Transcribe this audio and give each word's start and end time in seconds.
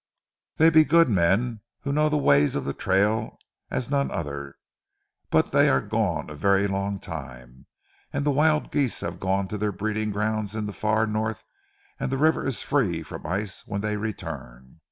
"Dey 0.57 0.71
be 0.71 0.83
good 0.83 1.09
men, 1.09 1.61
who 1.81 1.93
know 1.93 2.09
ze 2.09 2.15
ways 2.17 2.55
of 2.55 2.65
ze 2.65 2.73
trail 2.73 3.37
as 3.69 3.91
none 3.91 4.09
other, 4.09 4.55
but 5.29 5.51
dey 5.51 5.69
are 5.69 5.79
gone 5.79 6.27
a 6.27 6.33
vaire 6.33 6.67
long 6.67 6.97
time, 6.97 7.67
an' 8.11 8.23
ze 8.25 8.31
wild 8.31 8.71
geeze 8.71 8.99
hav' 9.01 9.19
gone 9.19 9.47
to 9.49 9.59
their 9.59 9.71
breeding 9.71 10.09
grounds 10.09 10.55
in 10.55 10.65
ze 10.65 10.73
far 10.73 11.05
North, 11.05 11.43
an' 11.99 12.09
ze 12.09 12.15
river 12.17 12.43
it 12.45 12.47
is 12.47 12.63
free 12.63 13.03
from 13.03 13.27
ice, 13.27 13.61
when 13.67 13.81
dey 13.81 13.95
return. 13.95 14.79